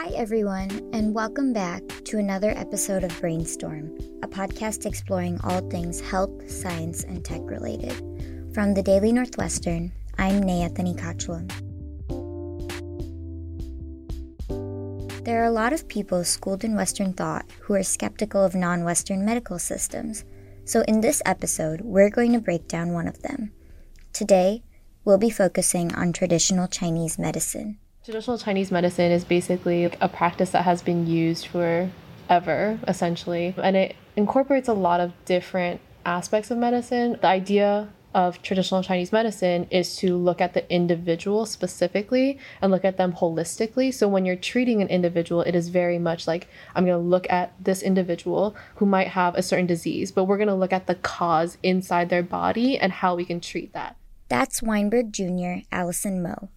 [0.00, 6.00] Hi, everyone, and welcome back to another episode of Brainstorm, a podcast exploring all things
[6.00, 7.96] health, science, and tech related.
[8.54, 11.50] From the Daily Northwestern, I'm Nayatani Kachwam.
[15.24, 18.84] There are a lot of people schooled in Western thought who are skeptical of non
[18.84, 20.24] Western medical systems,
[20.64, 23.50] so in this episode, we're going to break down one of them.
[24.12, 24.62] Today,
[25.04, 27.80] we'll be focusing on traditional Chinese medicine.
[28.08, 31.90] Traditional Chinese medicine is basically a practice that has been used for
[32.30, 37.18] ever, essentially, and it incorporates a lot of different aspects of medicine.
[37.20, 42.82] The idea of traditional Chinese medicine is to look at the individual specifically and look
[42.82, 43.92] at them holistically.
[43.92, 47.28] So when you're treating an individual, it is very much like I'm going to look
[47.28, 50.86] at this individual who might have a certain disease, but we're going to look at
[50.86, 53.96] the cause inside their body and how we can treat that.
[54.30, 55.56] That's Weinberg Jr.
[55.70, 56.48] Allison Mo.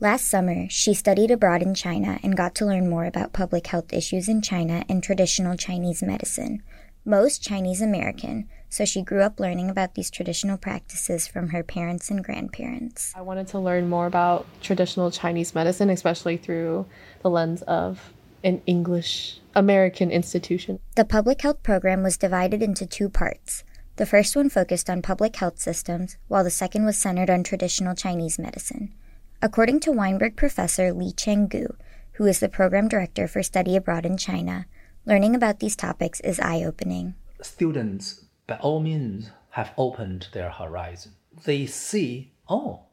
[0.00, 3.92] Last summer, she studied abroad in China and got to learn more about public health
[3.92, 6.62] issues in China and traditional Chinese medicine.
[7.04, 12.12] Mo's Chinese American, so she grew up learning about these traditional practices from her parents
[12.12, 13.12] and grandparents.
[13.16, 16.86] I wanted to learn more about traditional Chinese medicine, especially through
[17.22, 18.12] the lens of
[18.44, 20.78] an English American institution.
[20.94, 23.64] The public health program was divided into two parts.
[23.96, 27.96] The first one focused on public health systems, while the second was centered on traditional
[27.96, 28.94] Chinese medicine.
[29.40, 31.68] According to Weinberg professor Li Cheng-gu,
[32.14, 34.66] who is the program director for study abroad in China,
[35.06, 37.14] learning about these topics is eye opening.
[37.40, 41.12] Students, by all means, have opened their horizon.
[41.44, 42.86] They see, oh,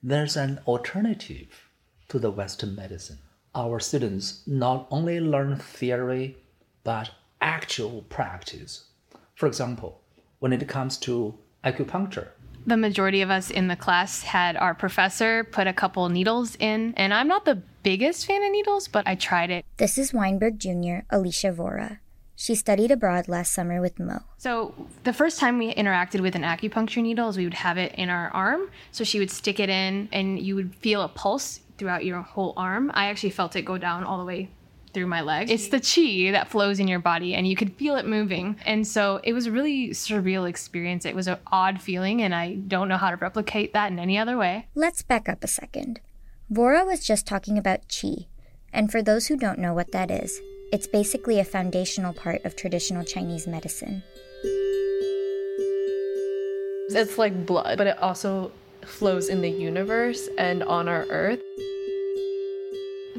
[0.00, 1.68] there's an alternative
[2.08, 3.18] to the Western medicine.
[3.56, 6.36] Our students not only learn theory,
[6.84, 7.10] but
[7.40, 8.84] actual practice.
[9.34, 10.02] For example,
[10.38, 12.28] when it comes to acupuncture,
[12.66, 16.94] the majority of us in the class had our professor put a couple needles in,
[16.96, 19.64] and I'm not the biggest fan of needles, but I tried it.
[19.76, 21.04] This is Weinberg Jr.
[21.10, 21.98] Alicia Vora.
[22.36, 24.20] She studied abroad last summer with Mo.
[24.38, 27.94] So, the first time we interacted with an acupuncture needle is we would have it
[27.96, 28.70] in our arm.
[28.92, 32.54] So, she would stick it in, and you would feel a pulse throughout your whole
[32.56, 32.90] arm.
[32.94, 34.48] I actually felt it go down all the way
[34.92, 35.50] through my leg.
[35.50, 38.56] It's the chi that flows in your body and you could feel it moving.
[38.64, 41.04] And so it was a really surreal experience.
[41.04, 44.18] It was an odd feeling and I don't know how to replicate that in any
[44.18, 44.68] other way.
[44.74, 46.00] Let's back up a second.
[46.52, 48.26] Vora was just talking about chi.
[48.72, 50.40] And for those who don't know what that is,
[50.72, 54.02] it's basically a foundational part of traditional Chinese medicine.
[56.92, 58.52] It's like blood, but it also
[58.82, 61.40] flows in the universe and on our earth.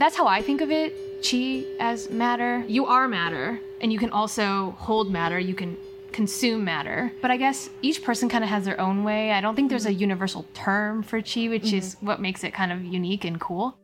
[0.02, 2.66] That's how I think of it chi as matter.
[2.68, 5.38] You are matter, and you can also hold matter.
[5.38, 5.78] You can
[6.12, 7.12] consume matter.
[7.22, 9.32] But I guess each person kind of has their own way.
[9.32, 11.78] I don't think there's a universal term for chi, which mm-hmm.
[11.78, 13.78] is what makes it kind of unique and cool.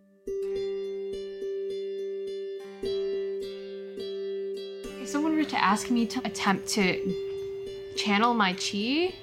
[5.00, 9.14] If someone were to ask me to attempt to channel my chi,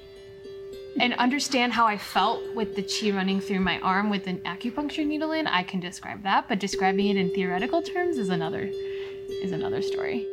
[0.99, 5.05] and understand how I felt with the chi running through my arm with an acupuncture
[5.05, 8.69] needle in, I can describe that, but describing it in theoretical terms is another
[9.41, 10.25] is another story.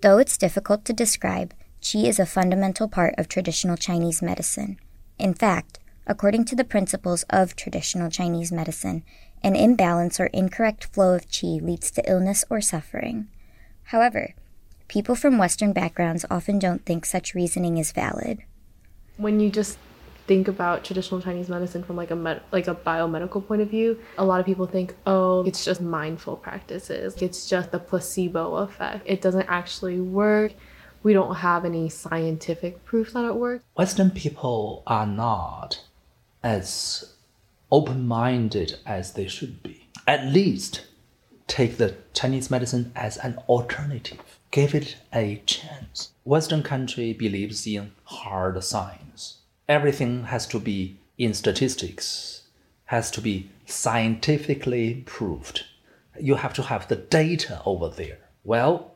[0.00, 4.78] Though it's difficult to describe, qi is a fundamental part of traditional Chinese medicine.
[5.18, 9.02] In fact, according to the principles of traditional Chinese medicine,
[9.42, 13.28] an imbalance or incorrect flow of qi leads to illness or suffering.
[13.84, 14.34] However,
[14.88, 18.38] people from Western backgrounds often don't think such reasoning is valid.
[19.16, 19.78] When you just
[20.26, 23.98] think about traditional Chinese medicine from like a med- like a biomedical point of view,
[24.18, 27.20] a lot of people think, "Oh, it's just mindful practices.
[27.20, 29.02] It's just the placebo effect.
[29.06, 30.52] It doesn't actually work."
[31.02, 33.64] We don't have any scientific proof that it works.
[33.76, 35.84] Western people are not
[36.42, 37.14] as
[37.70, 39.88] open-minded as they should be.
[40.06, 40.86] At least
[41.46, 46.12] take the Chinese medicine as an alternative give it a chance.
[46.24, 49.38] Western country believes in hard science.
[49.68, 52.42] Everything has to be in statistics,
[52.86, 55.64] has to be scientifically proved.
[56.18, 58.18] You have to have the data over there.
[58.44, 58.92] Well,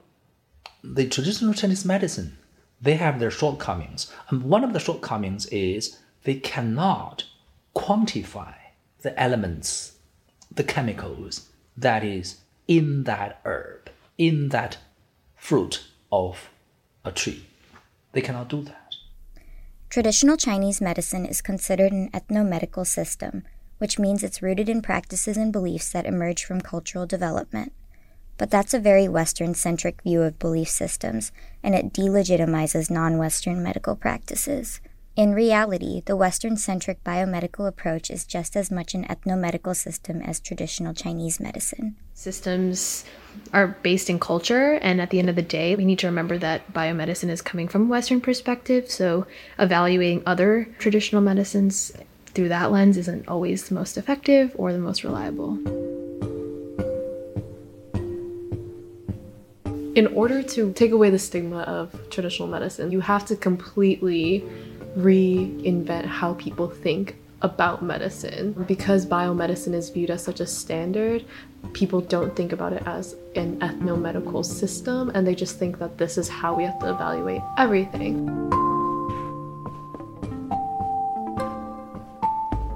[0.82, 2.38] the traditional Chinese medicine,
[2.81, 4.12] they have their shortcomings.
[4.28, 7.25] And one of the shortcomings is they cannot
[7.76, 8.55] quantify
[9.02, 9.98] the elements,
[10.50, 12.38] the chemicals that is
[12.69, 14.78] in that herb, in that
[15.42, 16.50] fruit of
[17.04, 17.44] a tree.
[18.12, 18.94] They cannot do that.
[19.90, 23.42] Traditional Chinese medicine is considered an ethnomedical system,
[23.78, 27.72] which means it's rooted in practices and beliefs that emerge from cultural development.
[28.38, 33.64] But that's a very Western centric view of belief systems, and it delegitimizes non Western
[33.64, 34.80] medical practices.
[35.14, 40.40] In reality, the Western centric biomedical approach is just as much an ethnomedical system as
[40.40, 41.96] traditional Chinese medicine.
[42.14, 43.04] Systems
[43.52, 46.38] are based in culture, and at the end of the day, we need to remember
[46.38, 49.26] that biomedicine is coming from a Western perspective, so
[49.58, 51.92] evaluating other traditional medicines
[52.28, 55.58] through that lens isn't always the most effective or the most reliable.
[59.94, 64.42] In order to take away the stigma of traditional medicine, you have to completely
[64.96, 68.52] reinvent how people think about medicine.
[68.66, 71.24] Because biomedicine is viewed as such a standard,
[71.72, 76.18] people don't think about it as an ethnomedical system and they just think that this
[76.18, 78.26] is how we have to evaluate everything.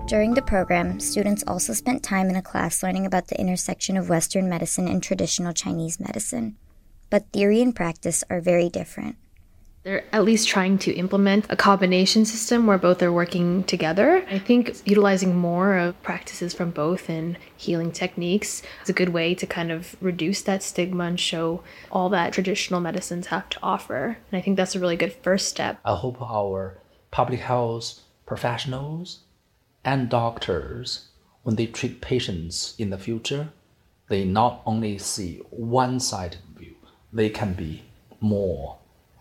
[0.07, 4.09] During the program, students also spent time in a class learning about the intersection of
[4.09, 6.57] Western medicine and traditional Chinese medicine.
[7.11, 9.17] But theory and practice are very different.
[9.87, 14.27] They're at least trying to implement a combination system where both are working together.
[14.29, 19.33] I think utilizing more of practices from both and healing techniques is a good way
[19.37, 21.63] to kind of reduce that stigma and show
[21.93, 24.19] all that traditional medicines have to offer.
[24.33, 25.79] And I think that's a really good first step.
[25.85, 26.79] I hope our
[27.13, 29.21] public health professionals
[29.85, 31.11] and doctors,
[31.45, 33.51] when they treat patients in the future,
[34.09, 36.75] they not only see one sided view,
[37.13, 37.85] they can be
[38.21, 38.79] more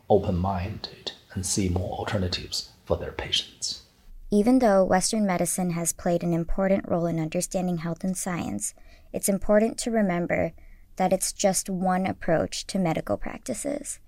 [0.10, 3.84] open minded and see more alternatives for their patients.
[4.32, 8.74] Even though Western medicine has played an important role in understanding health and science,
[9.14, 10.54] it's important to remember
[10.98, 14.00] that it's just one approach to medical practices.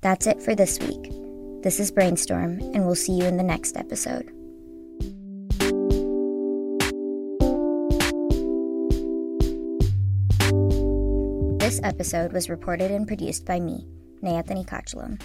[0.00, 1.12] That's it for this week.
[1.62, 4.30] This is Brainstorm, and we'll see you in the next episode.
[11.60, 13.86] This episode was reported and produced by me,
[14.22, 15.20] Nayanthani Kachalam.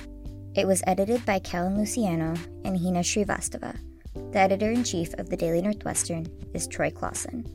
[0.55, 2.33] It was edited by Kellen Luciano
[2.63, 3.77] and Hina Srivastava.
[4.31, 7.45] The editor in chief of the Daily Northwestern is Troy Closson.